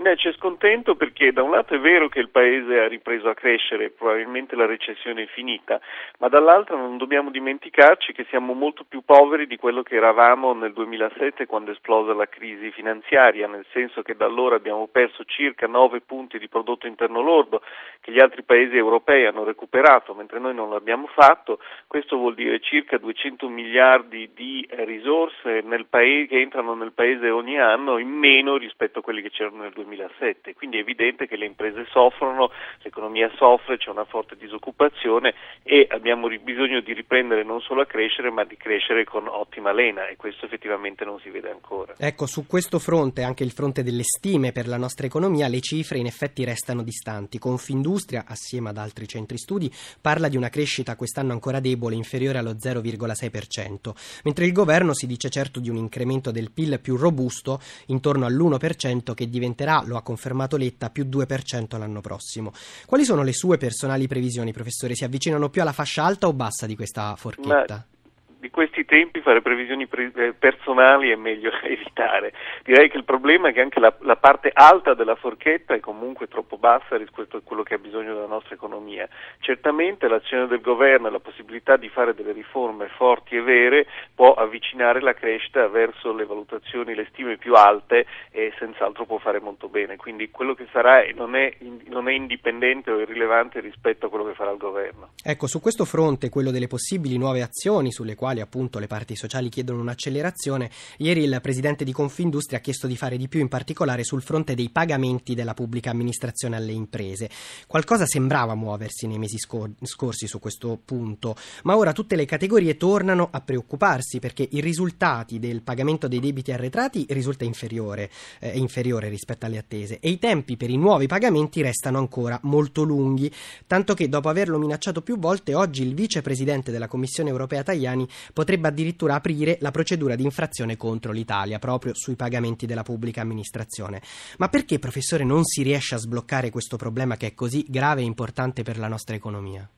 Beh, 0.00 0.14
c'è 0.14 0.32
scontento 0.34 0.94
perché 0.94 1.32
da 1.32 1.42
un 1.42 1.50
lato 1.50 1.74
è 1.74 1.80
vero 1.80 2.08
che 2.08 2.20
il 2.20 2.28
Paese 2.28 2.78
ha 2.78 2.86
ripreso 2.86 3.28
a 3.28 3.34
crescere, 3.34 3.90
probabilmente 3.90 4.54
la 4.54 4.64
recessione 4.64 5.24
è 5.24 5.26
finita, 5.26 5.80
ma 6.20 6.28
dall'altro 6.28 6.76
non 6.76 6.98
dobbiamo 6.98 7.30
dimenticarci 7.30 8.12
che 8.12 8.24
siamo 8.28 8.52
molto 8.52 8.84
più 8.88 9.02
poveri 9.04 9.48
di 9.48 9.56
quello 9.56 9.82
che 9.82 9.96
eravamo 9.96 10.52
nel 10.54 10.72
2007 10.72 11.46
quando 11.46 11.72
esplosa 11.72 12.14
la 12.14 12.28
crisi 12.28 12.70
finanziaria, 12.70 13.48
nel 13.48 13.66
senso 13.72 14.02
che 14.02 14.14
da 14.14 14.26
allora 14.26 14.54
abbiamo 14.54 14.86
perso 14.86 15.24
circa 15.24 15.66
9 15.66 16.02
punti 16.02 16.38
di 16.38 16.46
prodotto 16.46 16.86
interno 16.86 17.20
lordo 17.20 17.60
che 18.00 18.12
gli 18.12 18.20
altri 18.20 18.44
Paesi 18.44 18.76
europei 18.76 19.26
hanno 19.26 19.42
recuperato, 19.42 20.14
mentre 20.14 20.38
noi 20.38 20.54
non 20.54 20.70
l'abbiamo 20.70 21.08
fatto. 21.08 21.58
Questo 21.88 22.16
vuol 22.16 22.34
dire 22.34 22.60
circa 22.60 22.98
200 22.98 23.48
miliardi 23.48 24.30
di 24.32 24.64
risorse 24.84 25.64
paese, 25.90 26.28
che 26.28 26.40
entrano 26.40 26.74
nel 26.74 26.92
Paese 26.92 27.30
ogni 27.30 27.58
anno 27.58 27.98
in 27.98 28.10
meno 28.10 28.56
rispetto 28.56 29.00
a 29.00 29.02
quelli 29.02 29.22
che 29.22 29.30
c'erano 29.30 29.62
nel 29.62 29.72
2007. 29.72 29.86
2007, 29.88 30.54
quindi 30.54 30.76
è 30.76 30.80
evidente 30.80 31.26
che 31.26 31.36
le 31.36 31.46
imprese 31.46 31.86
soffrono, 31.90 32.50
l'economia 32.82 33.30
soffre, 33.36 33.78
c'è 33.78 33.90
una 33.90 34.04
forte 34.04 34.36
disoccupazione 34.36 35.34
e 35.62 35.86
abbiamo 35.90 36.28
bisogno 36.42 36.80
di 36.80 36.92
riprendere 36.92 37.42
non 37.42 37.60
solo 37.60 37.80
a 37.80 37.86
crescere 37.86 38.30
ma 38.30 38.44
di 38.44 38.56
crescere 38.56 39.04
con 39.04 39.26
ottima 39.26 39.72
lena 39.72 40.06
e 40.06 40.16
questo 40.16 40.44
effettivamente 40.44 41.04
non 41.04 41.18
si 41.20 41.30
vede 41.30 41.50
ancora. 41.50 41.94
Ecco, 41.96 42.26
su 42.26 42.46
questo 42.46 42.78
fronte, 42.78 43.22
anche 43.22 43.44
il 43.44 43.50
fronte 43.50 43.82
delle 43.82 44.02
stime 44.02 44.52
per 44.52 44.68
la 44.68 44.76
nostra 44.76 45.06
economia, 45.06 45.48
le 45.48 45.60
cifre 45.60 45.98
in 45.98 46.06
effetti 46.06 46.44
restano 46.44 46.82
distanti. 46.82 47.38
Confindustria, 47.38 48.24
assieme 48.28 48.68
ad 48.68 48.76
altri 48.76 49.08
centri 49.08 49.38
studi, 49.38 49.70
parla 50.00 50.28
di 50.28 50.36
una 50.36 50.50
crescita 50.50 50.96
quest'anno 50.96 51.32
ancora 51.32 51.60
debole, 51.60 51.94
inferiore 51.94 52.38
allo 52.38 52.52
0,6%, 52.52 54.20
mentre 54.24 54.44
il 54.44 54.52
governo 54.52 54.92
si 54.92 55.06
dice 55.06 55.30
certo 55.30 55.60
di 55.60 55.70
un 55.70 55.76
incremento 55.76 56.30
del 56.30 56.50
PIL 56.52 56.80
più 56.80 56.96
robusto, 56.96 57.60
intorno 57.86 58.26
all'1%, 58.26 59.14
che 59.14 59.28
diventerà 59.28 59.77
lo 59.86 59.96
ha 59.96 60.02
confermato 60.02 60.56
Letta, 60.56 60.90
più 60.90 61.04
2% 61.04 61.78
l'anno 61.78 62.00
prossimo. 62.00 62.52
Quali 62.86 63.04
sono 63.04 63.22
le 63.22 63.32
sue 63.32 63.56
personali 63.58 64.06
previsioni, 64.06 64.52
professore? 64.52 64.94
Si 64.94 65.04
avvicinano 65.04 65.48
più 65.50 65.62
alla 65.62 65.72
fascia 65.72 66.04
alta 66.04 66.26
o 66.26 66.32
bassa 66.32 66.66
di 66.66 66.76
questa 66.76 67.14
forchetta? 67.16 67.74
Ma 67.74 67.97
di 68.38 68.50
questi 68.50 68.84
tempi 68.84 69.20
fare 69.20 69.42
previsioni 69.42 69.86
pre- 69.86 70.12
eh, 70.14 70.32
personali 70.32 71.10
è 71.10 71.16
meglio 71.16 71.50
evitare. 71.62 72.32
Direi 72.62 72.88
che 72.88 72.96
il 72.96 73.04
problema 73.04 73.48
è 73.48 73.52
che 73.52 73.60
anche 73.60 73.80
la, 73.80 73.94
la, 74.00 74.16
parte 74.16 74.50
alta 74.52 74.94
della 74.94 75.16
forchetta 75.16 75.74
è 75.74 75.80
comunque 75.80 76.28
troppo 76.28 76.56
bassa 76.56 76.96
rispetto 76.96 77.38
a 77.38 77.40
quello 77.42 77.62
che 77.62 77.74
ha 77.74 77.78
bisogno 77.78 78.14
della 78.14 78.26
nostra 78.26 78.54
economia. 78.54 79.08
Certamente 79.40 80.08
l'azione 80.08 80.46
del 80.46 80.60
governo 80.60 81.08
e 81.08 81.10
la 81.10 81.18
possibilità 81.18 81.76
di 81.76 81.88
fare 81.88 82.14
delle 82.14 82.32
riforme 82.32 82.88
forti 82.96 83.36
e 83.36 83.42
vere 83.42 83.86
può 84.14 84.34
avvicinare 84.34 85.00
la 85.00 85.14
crescita 85.14 85.66
verso 85.68 86.12
le 86.12 86.24
valutazioni, 86.24 86.94
le 86.94 87.08
stime 87.10 87.36
più 87.36 87.54
alte 87.54 88.06
e 88.30 88.52
senz'altro 88.58 89.04
può 89.04 89.18
fare 89.18 89.40
molto 89.40 89.68
bene. 89.68 89.96
Quindi 89.96 90.30
quello 90.30 90.54
che 90.54 90.66
sarà 90.70 91.04
non 91.14 91.34
è, 91.34 91.56
non 91.86 92.08
è 92.08 92.12
indipendente 92.12 92.90
o 92.90 93.00
irrilevante 93.00 93.60
rispetto 93.60 94.06
a 94.06 94.08
quello 94.08 94.26
che 94.26 94.34
farà 94.34 94.52
il 94.52 94.58
governo. 94.58 95.10
Ecco, 95.24 95.46
su 95.46 95.60
questo 95.60 95.84
fronte, 95.84 96.28
quello 96.28 96.50
delle 96.50 96.68
possibili 96.68 97.18
nuove 97.18 97.42
azioni 97.42 97.90
sulle 97.90 98.14
quali 98.14 98.27
quali 98.28 98.40
appunto 98.42 98.78
le 98.78 98.86
parti 98.86 99.16
sociali 99.16 99.48
chiedono 99.48 99.80
un'accelerazione, 99.80 100.70
ieri 100.98 101.22
il 101.22 101.38
presidente 101.40 101.82
di 101.82 101.92
Confindustria 101.92 102.58
ha 102.58 102.60
chiesto 102.60 102.86
di 102.86 102.94
fare 102.94 103.16
di 103.16 103.26
più 103.26 103.40
in 103.40 103.48
particolare 103.48 104.04
sul 104.04 104.20
fronte 104.20 104.54
dei 104.54 104.68
pagamenti 104.68 105.34
della 105.34 105.54
pubblica 105.54 105.88
amministrazione 105.88 106.56
alle 106.56 106.72
imprese. 106.72 107.30
Qualcosa 107.66 108.04
sembrava 108.04 108.54
muoversi 108.54 109.06
nei 109.06 109.16
mesi 109.16 109.38
scor- 109.38 109.72
scorsi 109.80 110.26
su 110.26 110.40
questo 110.40 110.78
punto, 110.84 111.36
ma 111.62 111.74
ora 111.78 111.94
tutte 111.94 112.16
le 112.16 112.26
categorie 112.26 112.76
tornano 112.76 113.28
a 113.30 113.40
preoccuparsi 113.40 114.18
perché 114.18 114.46
i 114.50 114.60
risultati 114.60 115.38
del 115.38 115.62
pagamento 115.62 116.06
dei 116.06 116.20
debiti 116.20 116.52
arretrati 116.52 117.06
risulta 117.08 117.46
inferiore, 117.46 118.10
eh, 118.40 118.58
inferiore 118.58 119.08
rispetto 119.08 119.46
alle 119.46 119.56
attese 119.56 120.00
e 120.00 120.10
i 120.10 120.18
tempi 120.18 120.58
per 120.58 120.68
i 120.68 120.76
nuovi 120.76 121.06
pagamenti 121.06 121.62
restano 121.62 121.96
ancora 121.96 122.38
molto 122.42 122.82
lunghi, 122.82 123.32
tanto 123.66 123.94
che 123.94 124.10
dopo 124.10 124.28
averlo 124.28 124.58
minacciato 124.58 125.00
più 125.00 125.18
volte 125.18 125.54
oggi 125.54 125.82
il 125.82 125.94
vicepresidente 125.94 126.70
della 126.70 126.88
Commissione 126.88 127.30
europea 127.30 127.62
Tajani 127.62 128.06
potrebbe 128.32 128.68
addirittura 128.68 129.14
aprire 129.14 129.58
la 129.60 129.70
procedura 129.70 130.14
di 130.14 130.24
infrazione 130.24 130.76
contro 130.76 131.12
l'Italia 131.12 131.58
proprio 131.58 131.94
sui 131.94 132.16
pagamenti 132.16 132.66
della 132.66 132.82
pubblica 132.82 133.20
amministrazione. 133.20 134.02
Ma 134.38 134.48
perché, 134.48 134.78
professore, 134.78 135.24
non 135.24 135.44
si 135.44 135.62
riesce 135.62 135.94
a 135.94 135.98
sbloccare 135.98 136.50
questo 136.50 136.76
problema 136.76 137.16
che 137.16 137.28
è 137.28 137.34
così 137.34 137.64
grave 137.68 138.02
e 138.02 138.04
importante 138.04 138.62
per 138.62 138.78
la 138.78 138.88
nostra 138.88 139.14
economia? 139.14 139.68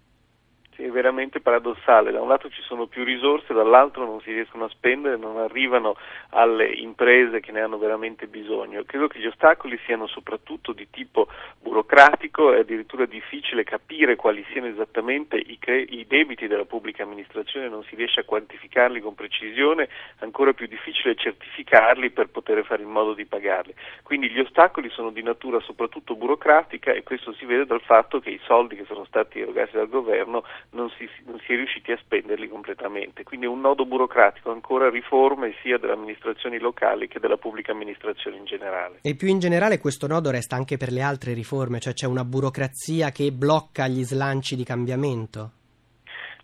È 0.84 0.90
veramente 0.90 1.40
paradossale, 1.40 2.10
da 2.10 2.20
un 2.20 2.28
lato 2.28 2.48
ci 2.50 2.62
sono 2.62 2.86
più 2.86 3.04
risorse, 3.04 3.52
dall'altro 3.52 4.04
non 4.04 4.20
si 4.20 4.32
riescono 4.32 4.64
a 4.64 4.68
spendere, 4.68 5.16
non 5.16 5.38
arrivano 5.38 5.96
alle 6.30 6.68
imprese 6.68 7.40
che 7.40 7.52
ne 7.52 7.60
hanno 7.60 7.78
veramente 7.78 8.26
bisogno. 8.26 8.82
Credo 8.84 9.08
che 9.08 9.18
gli 9.18 9.26
ostacoli 9.26 9.78
siano 9.84 10.06
soprattutto 10.06 10.72
di 10.72 10.88
tipo 10.90 11.28
burocratico, 11.60 12.52
è 12.52 12.60
addirittura 12.60 13.06
difficile 13.06 13.64
capire 13.64 14.16
quali 14.16 14.44
siano 14.50 14.66
esattamente 14.66 15.36
i, 15.36 15.58
cre- 15.58 15.80
i 15.80 16.06
debiti 16.06 16.46
della 16.46 16.64
pubblica 16.64 17.02
amministrazione, 17.02 17.68
non 17.68 17.82
si 17.84 17.94
riesce 17.94 18.20
a 18.20 18.24
quantificarli 18.24 19.00
con 19.00 19.14
precisione, 19.14 19.88
ancora 20.18 20.52
più 20.52 20.66
difficile 20.66 21.14
certificarli 21.14 22.10
per 22.10 22.28
poter 22.28 22.64
fare 22.64 22.82
in 22.82 22.90
modo 22.90 23.14
di 23.14 23.26
pagarli. 23.26 23.74
Quindi 24.02 24.30
gli 24.30 24.40
ostacoli 24.40 24.88
sono 24.90 25.10
di 25.10 25.22
natura 25.22 25.60
soprattutto 25.60 26.14
burocratica 26.14 26.92
e 26.92 27.02
questo 27.02 27.32
si 27.32 27.44
vede 27.44 27.66
dal 27.66 27.82
fatto 27.82 28.20
che 28.20 28.30
i 28.30 28.40
soldi 28.44 28.76
che 28.76 28.84
sono 28.84 29.04
stati 29.04 29.40
erogati 29.40 29.76
dal 29.76 29.88
governo 29.88 30.44
non 30.72 30.90
si, 30.96 31.08
non 31.26 31.38
si, 31.44 31.52
è 31.52 31.56
riusciti 31.56 31.92
a 31.92 31.98
spenderli 31.98 32.48
completamente. 32.48 33.22
Quindi 33.22 33.46
un 33.46 33.60
nodo 33.60 33.84
burocratico, 33.86 34.50
ancora 34.50 34.88
riforme 34.88 35.54
sia 35.62 35.78
delle 35.78 35.92
amministrazioni 35.92 36.58
locali 36.58 37.08
che 37.08 37.18
della 37.18 37.36
pubblica 37.36 37.72
amministrazione 37.72 38.36
in 38.36 38.44
generale. 38.44 38.98
E 39.02 39.14
più 39.14 39.28
in 39.28 39.38
generale 39.38 39.78
questo 39.78 40.06
nodo 40.06 40.30
resta 40.30 40.56
anche 40.56 40.76
per 40.76 40.92
le 40.92 41.02
altre 41.02 41.32
riforme, 41.32 41.80
cioè 41.80 41.92
c'è 41.92 42.06
una 42.06 42.24
burocrazia 42.24 43.10
che 43.10 43.32
blocca 43.32 43.86
gli 43.88 44.02
slanci 44.02 44.56
di 44.56 44.64
cambiamento? 44.64 45.52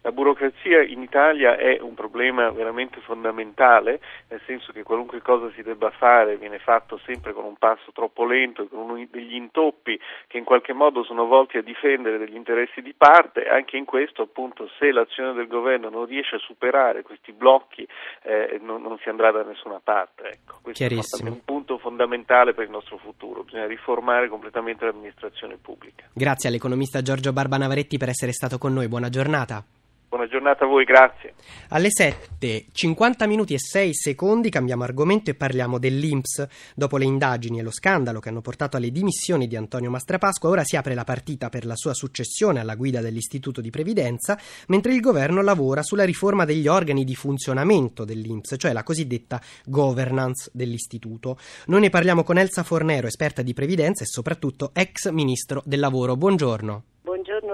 La 0.07 0.13
burocrazia 0.13 0.85
in 0.85 1.03
Italia 1.03 1.57
è 1.57 1.81
un 1.81 1.95
problema 1.95 2.49
veramente 2.51 3.01
fondamentale, 3.01 3.99
nel 4.29 4.41
senso 4.47 4.71
che 4.71 4.85
qualunque 4.85 5.21
cosa 5.21 5.51
si 5.57 5.63
debba 5.63 5.91
fare 5.91 6.37
viene 6.37 6.61
fatto 6.61 6.97
sempre 7.05 7.33
con 7.33 7.45
un 7.45 7.57
passo 7.57 7.91
troppo 7.91 8.25
lento 8.25 8.63
e 8.63 8.69
con 8.69 9.05
degli 9.11 9.35
intoppi 9.35 9.99
che 10.29 10.39
in 10.39 10.45
qualche 10.45 10.73
modo 10.73 11.03
sono 11.03 11.27
volti 11.27 11.59
a 11.59 11.63
difendere 11.63 12.19
degli 12.19 12.37
interessi 12.37 12.83
di 12.83 12.95
parte. 12.97 13.49
Anche 13.49 13.77
in 13.77 13.85
questo, 13.85 14.23
appunto, 14.23 14.71
se 14.79 14.93
l'azione 14.93 15.33
del 15.33 15.49
governo 15.49 15.89
non 15.89 16.07
riesce 16.07 16.37
a 16.37 16.39
superare 16.39 17.03
questi 17.03 17.33
blocchi, 17.33 17.85
eh, 18.23 18.61
non, 18.63 18.83
non, 18.83 18.99
si 19.03 19.09
andrà 19.09 19.33
da 19.33 19.43
nessuna 19.43 19.81
parte. 19.83 20.23
Ecco. 20.29 20.61
Questo 20.63 20.85
è 20.85 21.29
un 21.29 21.45
punto 21.45 21.79
fondamentale 21.79 22.55
per 22.55 22.67
il 22.67 22.71
nostro 22.71 22.97
futuro. 22.99 23.43
Bisogna 23.43 23.67
riformare 23.67 24.29
completamente 24.29 24.85
l'amministrazione 24.85 25.57
pubblica. 25.57 26.05
Grazie 26.13 26.49
all'economista 26.49 27.03
Giorgio 27.03 27.33
Barbanavaretti 27.33 27.99
per 27.99 28.11
essere 28.11 28.31
stato 28.31 28.57
con 28.57 28.73
noi. 28.73 28.87
Buona 28.87 29.09
giornata. 29.09 29.65
Buona 30.09 30.29
giornata 30.29 30.65
a 30.65 30.69
voi, 30.69 30.85
grazie. 30.85 31.35
Alle 31.71 31.89
7, 31.91 32.67
50 32.71 33.27
minuti 33.27 33.55
e 33.55 33.59
6 33.59 33.93
secondi 33.93 34.51
cambiamo 34.51 34.85
argomento 34.85 35.31
e 35.31 35.35
parliamo 35.35 35.81
dell'Inps. 35.81 36.47
Dopo 36.77 36.97
le 36.97 37.05
indagini 37.05 37.59
e 37.59 37.63
lo 37.63 37.73
scandalo 37.73 38.21
che 38.21 38.29
hanno 38.29 38.41
portato 38.41 38.77
alle 38.77 38.93
dimissioni 38.93 39.49
di 39.49 39.57
Antonio 39.57 39.91
Mastrapasqua, 39.91 40.49
ora 40.49 40.63
si 40.63 40.77
apre 40.77 40.95
la 40.95 41.03
partita 41.03 41.49
per 41.49 41.67
la 41.67 41.75
sua 41.75 41.93
successione 41.93 42.61
alla 42.61 42.77
guida 42.77 43.01
dell'Istituto 43.01 43.61
di 43.61 43.71
Previdenza, 43.71 44.39
mentre 44.69 44.95
il 44.95 45.01
governo 45.01 45.43
lavora 45.43 45.83
sulla 45.83 46.05
riforma 46.05 46.45
degli 46.45 46.69
organi 46.69 47.03
di 47.03 47.17
funzionamento 47.17 48.05
dell'Inps, 48.05 48.55
cioè 48.59 48.73
la 48.73 48.85
cosiddetta 48.85 49.41
governance 49.65 50.51
dell'Istituto. 50.53 51.37
Noi 51.67 51.81
ne 51.81 51.91
parliamo 51.91 52.23
con 52.23 52.39
Elsa 52.39 52.63
Fornero, 52.63 53.09
esperta 53.09 53.43
di 53.43 53.55
previdenza 53.55 54.05
e 54.05 54.07
soprattutto 54.07 54.71
ex 54.73 55.11
ministro 55.11 55.63
del 55.65 55.81
lavoro. 55.81 56.17
Buongiorno 56.17 56.85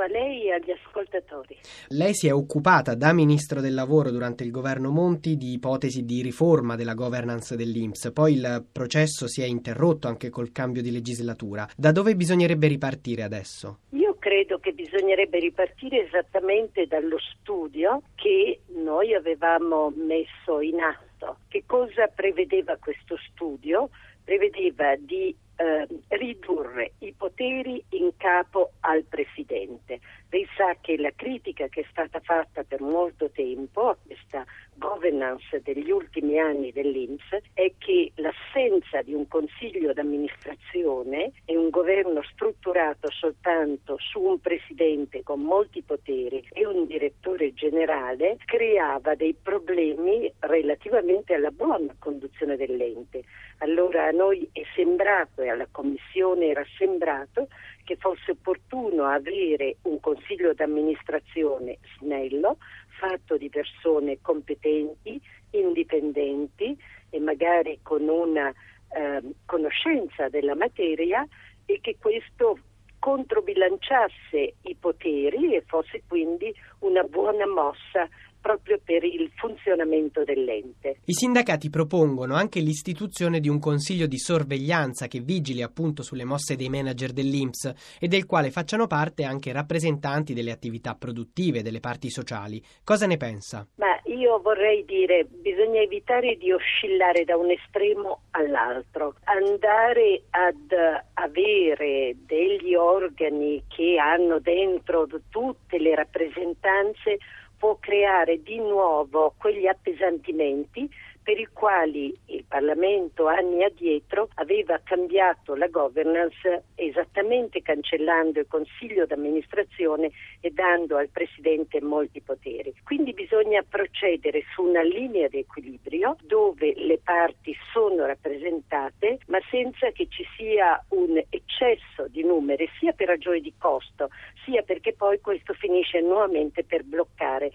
a 0.02 0.06
lei 0.06 0.46
e 0.46 0.52
agli 0.52 0.70
ascoltatori. 0.70 1.58
Lei 1.88 2.14
si 2.14 2.26
è 2.28 2.34
occupata 2.34 2.94
da 2.94 3.12
Ministro 3.12 3.60
del 3.60 3.74
Lavoro 3.74 4.10
durante 4.10 4.44
il 4.44 4.50
governo 4.50 4.90
Monti 4.90 5.36
di 5.36 5.52
ipotesi 5.52 6.04
di 6.04 6.22
riforma 6.22 6.76
della 6.76 6.94
governance 6.94 7.56
dell'Inps, 7.56 8.10
poi 8.12 8.34
il 8.34 8.64
processo 8.70 9.26
si 9.26 9.42
è 9.42 9.46
interrotto 9.46 10.08
anche 10.08 10.30
col 10.30 10.52
cambio 10.52 10.82
di 10.82 10.90
legislatura. 10.90 11.68
Da 11.76 11.92
dove 11.92 12.14
bisognerebbe 12.14 12.66
ripartire 12.66 13.22
adesso? 13.22 13.78
Io 13.90 14.16
credo 14.18 14.58
che 14.58 14.72
bisognerebbe 14.72 15.38
ripartire 15.38 16.06
esattamente 16.06 16.86
dallo 16.86 17.18
studio 17.18 18.02
che 18.14 18.60
noi 18.76 19.14
avevamo 19.14 19.92
messo 19.96 20.60
in 20.60 20.80
atto. 20.80 21.38
Che 21.48 21.64
cosa 21.66 22.06
prevedeva 22.06 22.76
questo 22.76 23.16
studio? 23.30 23.90
Prevedeva 24.24 24.94
di 24.96 25.34
eh, 25.62 25.86
ridurre 26.08 26.92
i 26.98 27.14
poteri 27.16 27.82
in 27.90 28.12
capo 28.16 28.72
al 28.80 29.04
Presidente. 29.04 30.00
Lei 30.32 30.48
sa 30.56 30.74
che 30.80 30.96
la 30.96 31.12
critica 31.14 31.68
che 31.68 31.82
è 31.82 31.86
stata 31.90 32.18
fatta 32.20 32.64
per 32.64 32.80
molto 32.80 33.28
tempo 33.28 33.90
a 33.90 33.96
questa 34.02 34.46
governance 34.76 35.60
degli 35.62 35.90
ultimi 35.90 36.38
anni 36.38 36.72
dell'Inps 36.72 37.36
è 37.52 37.70
che 37.76 38.12
l'assenza 38.14 39.02
di 39.02 39.12
un 39.12 39.28
consiglio 39.28 39.92
d'amministrazione 39.92 41.32
e 41.44 41.54
un 41.54 41.68
governo 41.68 42.22
strutturato 42.22 43.10
soltanto 43.10 43.96
su 43.98 44.22
un 44.22 44.40
presidente 44.40 45.22
con 45.22 45.42
molti 45.42 45.82
poteri 45.82 46.42
e 46.50 46.66
un 46.66 46.86
direttore 46.86 47.52
generale 47.52 48.38
creava 48.46 49.14
dei 49.14 49.34
problemi 49.34 50.32
relativamente 50.38 51.34
alla 51.34 51.50
buona 51.50 51.94
conduzione 51.98 52.56
dell'ente. 52.56 53.24
Allora 53.58 54.06
a 54.06 54.10
noi 54.10 54.48
è 54.50 54.62
sembrato 54.74 55.42
e 55.42 55.50
alla 55.50 55.68
Commissione 55.70 56.46
era 56.46 56.64
sembrato 56.78 57.48
che 57.92 57.96
fosse 57.98 58.30
opportuno 58.30 59.04
avere 59.04 59.76
un 59.82 60.00
consiglio 60.00 60.54
d'amministrazione 60.54 61.78
snello, 61.98 62.56
fatto 62.98 63.36
di 63.36 63.50
persone 63.50 64.18
competenti, 64.22 65.20
indipendenti 65.50 66.74
e 67.10 67.20
magari 67.20 67.80
con 67.82 68.08
una 68.08 68.48
eh, 68.48 69.20
conoscenza 69.44 70.30
della 70.30 70.54
materia 70.54 71.26
e 71.66 71.80
che 71.82 71.96
questo 72.00 72.58
controbilanciasse 72.98 74.54
i 74.62 74.76
poteri 74.78 75.54
e 75.54 75.62
fosse 75.66 76.02
quindi 76.08 76.54
una 76.78 77.02
buona 77.02 77.46
mossa 77.46 78.08
proprio 78.42 78.78
per 78.84 79.04
il 79.04 79.30
funzionamento 79.36 80.24
dell'ente. 80.24 80.98
I 81.04 81.14
sindacati 81.14 81.70
propongono 81.70 82.34
anche 82.34 82.60
l'istituzione 82.60 83.40
di 83.40 83.48
un 83.48 83.58
consiglio 83.58 84.06
di 84.06 84.18
sorveglianza 84.18 85.06
che 85.06 85.20
vigili 85.20 85.62
appunto 85.62 86.02
sulle 86.02 86.24
mosse 86.24 86.56
dei 86.56 86.68
manager 86.68 87.12
dell'Inps 87.12 87.96
e 87.98 88.08
del 88.08 88.26
quale 88.26 88.50
facciano 88.50 88.86
parte 88.86 89.24
anche 89.24 89.52
rappresentanti 89.52 90.34
delle 90.34 90.50
attività 90.50 90.94
produttive, 90.94 91.62
delle 91.62 91.80
parti 91.80 92.10
sociali. 92.10 92.62
Cosa 92.84 93.06
ne 93.06 93.16
pensa? 93.16 93.66
Ma 93.76 93.98
io 94.04 94.40
vorrei 94.40 94.84
dire 94.84 95.24
bisogna 95.24 95.80
evitare 95.80 96.36
di 96.36 96.52
oscillare 96.52 97.24
da 97.24 97.36
un 97.36 97.50
estremo 97.50 98.22
all'altro, 98.32 99.14
andare 99.24 100.24
ad 100.30 100.74
avere 101.14 102.16
degli 102.26 102.74
organi 102.74 103.62
che 103.68 103.96
hanno 103.98 104.40
dentro 104.40 105.06
tutte 105.30 105.78
le 105.78 105.94
rappresentanze 105.94 107.18
può 107.62 107.76
creare 107.78 108.42
di 108.42 108.58
nuovo 108.58 109.34
quegli 109.38 109.68
appesantimenti 109.68 110.90
per 111.22 111.38
i 111.38 111.48
quali 111.52 112.16
il 112.26 112.44
Parlamento 112.46 113.26
anni 113.26 113.62
addietro 113.62 114.28
aveva 114.34 114.80
cambiato 114.82 115.54
la 115.54 115.68
governance 115.68 116.64
esattamente 116.74 117.62
cancellando 117.62 118.40
il 118.40 118.46
Consiglio 118.48 119.06
d'amministrazione 119.06 120.10
e 120.40 120.50
dando 120.50 120.96
al 120.96 121.08
Presidente 121.08 121.80
molti 121.80 122.20
poteri. 122.20 122.74
Quindi 122.82 123.12
bisogna 123.12 123.62
procedere 123.66 124.42
su 124.54 124.62
una 124.62 124.82
linea 124.82 125.28
di 125.28 125.38
equilibrio 125.38 126.16
dove 126.22 126.74
le 126.76 126.98
parti 127.02 127.54
sono 127.72 128.04
rappresentate 128.06 129.18
ma 129.26 129.38
senza 129.50 129.90
che 129.92 130.08
ci 130.08 130.24
sia 130.36 130.82
un 130.88 131.16
eccesso 131.16 132.08
di 132.08 132.24
numeri 132.24 132.68
sia 132.78 132.92
per 132.92 133.08
ragioni 133.08 133.40
di 133.40 133.54
costo 133.56 134.08
sia 134.44 134.62
perché 134.62 134.92
poi 134.92 135.20
questo 135.20 135.52
finisce 135.54 136.00
nuovamente 136.00 136.64
per 136.64 136.82
bloccare 136.84 137.52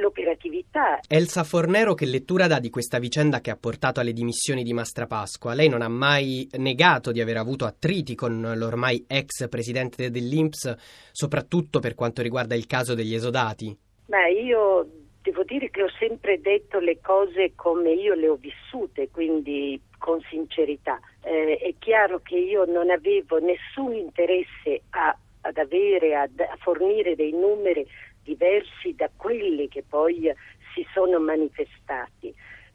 l'operatività. 0.00 1.00
Elsa 1.08 1.44
Fornero 1.44 1.94
che 1.94 2.06
lettura 2.06 2.46
dà 2.46 2.58
di 2.58 2.70
questa 2.70 2.93
questa 2.94 2.98
vicenda 2.98 3.40
che 3.40 3.50
ha 3.50 3.56
portato 3.56 4.00
alle 4.00 4.12
dimissioni 4.12 4.62
di 4.62 4.72
Mastrapasqua. 4.72 5.54
Lei 5.54 5.68
non 5.68 5.82
ha 5.82 5.88
mai 5.88 6.48
negato 6.58 7.10
di 7.10 7.20
aver 7.20 7.36
avuto 7.38 7.64
attriti 7.64 8.14
con 8.14 8.52
l'ormai 8.54 9.04
ex 9.08 9.48
presidente 9.48 10.10
dell'Inps, 10.10 11.10
soprattutto 11.10 11.80
per 11.80 11.94
quanto 11.94 12.22
riguarda 12.22 12.54
il 12.54 12.66
caso 12.66 12.94
degli 12.94 13.14
esodati. 13.14 13.76
Beh, 14.06 14.32
io 14.32 14.88
devo 15.22 15.42
dire 15.42 15.70
che 15.70 15.82
ho 15.82 15.90
sempre 15.98 16.40
detto 16.40 16.78
le 16.78 17.00
cose 17.00 17.52
come 17.56 17.92
io 17.92 18.14
le 18.14 18.28
ho 18.28 18.36
vissute, 18.36 19.08
quindi 19.10 19.80
con 19.98 20.20
sincerità. 20.28 21.00
Eh, 21.22 21.56
è 21.56 21.74
chiaro 21.78 22.20
che 22.20 22.36
io 22.36 22.64
non 22.64 22.90
avevo 22.90 23.38
nessun 23.40 23.94
interesse 23.94 24.82
a, 24.90 25.16
ad 25.40 25.56
avere, 25.56 26.14
ad, 26.14 26.38
a 26.38 26.56
fornire 26.60 27.16
dei 27.16 27.32
numeri 27.32 27.84
diversi 28.22 28.94
da 28.94 29.10
quelli 29.16 29.68
che 29.68 29.82
poi 29.86 30.32
si 30.74 30.86
sono 30.92 31.18
manifestati 31.18 32.34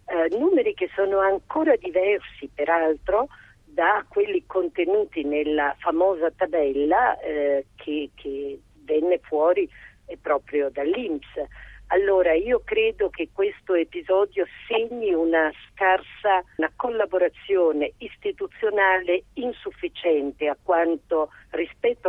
eh, 0.10 0.36
numeri 0.38 0.74
che 0.74 0.89
sono 0.96 1.20
ancora 1.20 1.75
diversi 1.75 2.50
peraltro 2.54 3.28
da 3.63 4.04
quelli 4.08 4.44
contenuti 4.46 5.24
nella 5.24 5.75
famosa 5.80 6.32
tabella 6.32 7.20
eh, 7.20 7.68
che, 7.75 8.10
che, 8.16 8.60
venne 8.84 9.20
fuori 9.20 9.70
eh, 10.08 10.18
proprio 10.18 10.72
dall'Inps. 10.72 11.28
Allora 11.92 12.34
io 12.34 12.62
credo 12.63 13.10
che 13.10 13.30
questo 13.32 13.75
episodio 13.75 14.46
segni 14.68 15.13
una 15.13 15.51
scarsa 15.70 16.44
una 16.58 16.72
collaborazione 16.75 17.94
istituzionale 17.98 19.24
insufficiente 19.34 20.48
a 20.48 20.58
quanto, 20.62 21.30
rispetto 21.51 22.09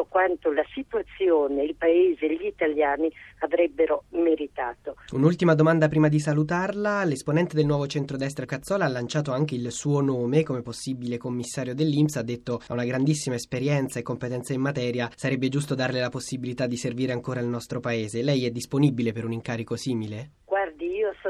quanto 0.50 0.52
la 0.52 0.64
situazione, 0.73 1.64
il 1.64 1.76
Paese 1.76 2.26
e 2.26 2.35
gli 2.35 2.47
italiani 2.47 3.11
avrebbero 3.40 4.04
meritato. 4.11 4.97
Un'ultima 5.12 5.54
domanda 5.54 5.88
prima 5.88 6.09
di 6.09 6.19
salutarla. 6.19 7.04
L'esponente 7.04 7.54
del 7.54 7.66
nuovo 7.66 7.87
centrodestra 7.87 8.45
Cazzola 8.45 8.85
ha 8.85 8.88
lanciato 8.88 9.33
anche 9.33 9.54
il 9.54 9.71
suo 9.71 10.00
nome 10.00 10.42
come 10.42 10.62
possibile 10.62 11.16
commissario 11.16 11.75
dell'Inps, 11.75 12.16
ha 12.16 12.23
detto 12.23 12.61
ha 12.66 12.73
una 12.73 12.85
grandissima 12.85 13.37
esperienza 13.37 13.99
e 13.99 14.02
competenza 14.02 14.52
in 14.52 14.61
materia, 14.61 15.11
sarebbe 15.14 15.49
giusto 15.49 15.75
darle 15.75 16.00
la 16.00 16.09
possibilità 16.09 16.66
di 16.66 16.76
servire 16.76 17.12
ancora 17.12 17.40
il 17.40 17.47
nostro 17.47 17.80
Paese. 17.80 18.23
Lei 18.23 18.45
è 18.45 18.50
disponibile 18.50 19.12
per 19.12 19.25
un 19.25 19.33
incarico 19.33 19.76
simile? 19.76 20.30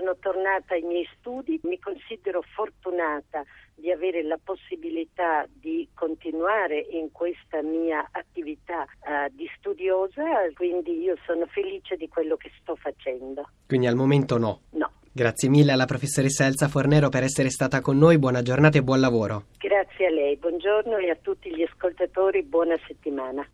Sono 0.00 0.16
tornata 0.18 0.72
ai 0.72 0.80
miei 0.80 1.06
studi, 1.18 1.60
mi 1.64 1.78
considero 1.78 2.40
fortunata 2.54 3.44
di 3.74 3.90
avere 3.90 4.22
la 4.22 4.38
possibilità 4.42 5.46
di 5.52 5.86
continuare 5.92 6.78
in 6.92 7.12
questa 7.12 7.60
mia 7.60 8.08
attività 8.10 8.84
uh, 8.84 9.28
di 9.30 9.46
studiosa, 9.58 10.22
quindi 10.54 11.02
io 11.02 11.18
sono 11.26 11.44
felice 11.44 11.96
di 11.96 12.08
quello 12.08 12.36
che 12.36 12.50
sto 12.62 12.76
facendo. 12.76 13.50
Quindi 13.66 13.88
al 13.88 13.94
momento 13.94 14.38
no? 14.38 14.62
No. 14.70 14.90
Grazie 15.12 15.50
mille 15.50 15.72
alla 15.72 15.84
professoressa 15.84 16.46
Elsa 16.46 16.68
Fornero 16.68 17.10
per 17.10 17.24
essere 17.24 17.50
stata 17.50 17.82
con 17.82 17.98
noi, 17.98 18.18
buona 18.18 18.40
giornata 18.40 18.78
e 18.78 18.82
buon 18.82 19.00
lavoro. 19.00 19.48
Grazie 19.58 20.06
a 20.06 20.10
lei, 20.10 20.38
buongiorno 20.38 20.96
e 20.96 21.10
a 21.10 21.18
tutti 21.20 21.54
gli 21.54 21.62
ascoltatori, 21.62 22.42
buona 22.42 22.78
settimana. 22.86 23.46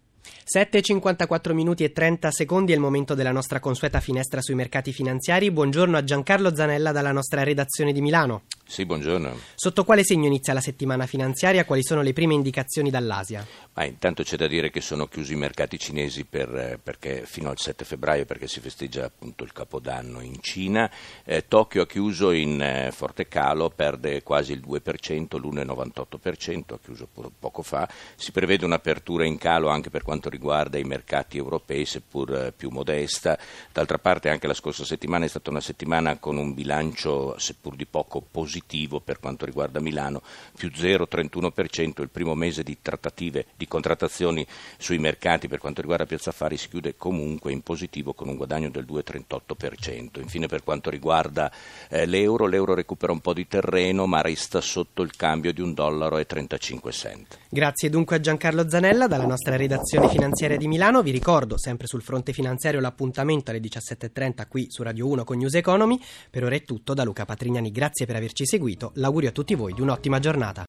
7.54 0.48 1.52
minuti 1.54 1.82
e 1.82 1.90
30 1.90 2.30
secondi 2.30 2.70
è 2.70 2.76
il 2.76 2.80
momento 2.80 3.14
della 3.14 3.32
nostra 3.32 3.58
consueta 3.58 3.98
finestra 3.98 4.40
sui 4.40 4.54
mercati 4.54 4.92
finanziari. 4.92 5.50
Buongiorno 5.50 5.96
a 5.96 6.04
Giancarlo 6.04 6.54
Zanella 6.54 6.92
dalla 6.92 7.10
nostra 7.10 7.42
redazione 7.42 7.92
di 7.92 8.00
Milano. 8.00 8.42
Sì, 8.68 8.84
buongiorno. 8.84 9.38
Sotto 9.54 9.84
quale 9.84 10.02
segno 10.02 10.26
inizia 10.26 10.52
la 10.52 10.60
settimana 10.60 11.06
finanziaria? 11.06 11.64
Quali 11.64 11.84
sono 11.84 12.02
le 12.02 12.12
prime 12.12 12.34
indicazioni 12.34 12.90
dall'Asia? 12.90 13.46
Ma 13.74 13.84
intanto 13.84 14.24
c'è 14.24 14.36
da 14.36 14.48
dire 14.48 14.70
che 14.70 14.80
sono 14.80 15.06
chiusi 15.06 15.34
i 15.34 15.36
mercati 15.36 15.78
cinesi 15.78 16.24
per, 16.24 16.52
eh, 16.52 16.78
perché, 16.82 17.22
fino 17.26 17.48
al 17.48 17.58
7 17.58 17.84
febbraio 17.84 18.24
perché 18.24 18.48
si 18.48 18.58
festeggia 18.58 19.04
appunto 19.04 19.44
il 19.44 19.52
Capodanno 19.52 20.20
in 20.20 20.42
Cina. 20.42 20.90
Eh, 21.24 21.46
Tokyo 21.46 21.82
ha 21.82 21.86
chiuso 21.86 22.32
in 22.32 22.60
eh, 22.60 22.90
forte 22.90 23.28
calo, 23.28 23.70
perde 23.70 24.24
quasi 24.24 24.52
il 24.52 24.64
2%, 24.66 25.38
l'1,98%, 25.38 26.74
ha 26.74 26.78
chiuso 26.82 27.08
poco 27.38 27.62
fa. 27.62 27.88
Si 28.16 28.32
prevede 28.32 28.64
un'apertura 28.64 29.24
in 29.24 29.38
calo 29.38 29.68
anche 29.68 29.90
per 29.90 30.02
quanto 30.02 30.28
riguarda 30.28 30.76
i 30.76 30.84
mercati 30.84 31.36
europei, 31.36 31.86
seppur 31.86 32.34
eh, 32.34 32.52
più 32.52 32.70
modesta. 32.70 33.38
D'altra 33.72 33.98
parte 33.98 34.28
anche 34.28 34.48
la 34.48 34.54
scorsa 34.54 34.84
settimana 34.84 35.24
è 35.24 35.28
stata 35.28 35.50
una 35.50 35.60
settimana 35.60 36.18
con 36.18 36.36
un 36.36 36.52
bilancio, 36.52 37.38
seppur 37.38 37.76
di 37.76 37.86
poco 37.86 38.20
positivo 38.20 38.54
positivo 38.56 39.00
per 39.00 39.20
quanto 39.20 39.44
riguarda 39.44 39.80
Milano, 39.80 40.22
più 40.56 40.70
0,31%, 40.74 42.00
il 42.00 42.08
primo 42.08 42.34
mese 42.34 42.62
di 42.62 42.78
trattative, 42.80 43.46
di 43.54 43.68
contrattazioni 43.68 44.46
sui 44.78 44.98
mercati 44.98 45.46
per 45.48 45.58
quanto 45.58 45.82
riguarda 45.82 46.06
Piazza 46.06 46.30
Affari 46.30 46.56
si 46.56 46.68
chiude 46.68 46.94
comunque 46.96 47.52
in 47.52 47.60
positivo 47.60 48.14
con 48.14 48.28
un 48.28 48.36
guadagno 48.36 48.70
del 48.70 48.86
2,38%. 48.88 50.20
Infine 50.20 50.46
per 50.46 50.62
quanto 50.62 50.88
riguarda 50.88 51.52
eh, 51.88 52.06
l'euro, 52.06 52.46
l'euro 52.46 52.74
recupera 52.74 53.12
un 53.12 53.20
po' 53.20 53.34
di 53.34 53.46
terreno 53.46 54.06
ma 54.06 54.22
resta 54.22 54.60
sotto 54.60 55.02
il 55.02 55.14
cambio 55.14 55.52
di 55.52 55.60
un 55.60 55.74
dollaro 55.74 56.24
35 56.24 56.92
cent. 56.92 57.38
Grazie 57.48 57.90
dunque 57.90 58.16
a 58.16 58.20
Giancarlo 58.20 58.68
Zanella 58.68 59.06
dalla 59.06 59.26
nostra 59.26 59.56
redazione 59.56 60.08
finanziaria 60.08 60.56
di 60.56 60.66
Milano. 60.66 61.02
Vi 61.02 61.10
ricordo 61.10 61.58
sempre 61.58 61.86
sul 61.86 62.02
fronte 62.02 62.32
finanziario 62.32 62.80
l'appuntamento 62.80 63.50
alle 63.50 63.60
17.30 63.60 64.48
qui 64.48 64.66
su 64.70 64.82
Radio 64.82 65.06
1 65.08 65.24
con 65.24 65.36
News 65.36 65.54
Economy. 65.54 66.00
Per 66.30 66.42
ora 66.44 66.54
è 66.54 66.62
tutto 66.62 66.94
da 66.94 67.04
Luca 67.04 67.24
Patrignani. 67.24 67.70
Grazie 67.70 68.06
per 68.06 68.16
averci 68.16 68.45
seguito. 68.46 68.92
L'augurio 68.94 69.28
a 69.28 69.32
tutti 69.32 69.54
voi 69.54 69.74
di 69.74 69.80
un'ottima 69.82 70.18
giornata. 70.18 70.64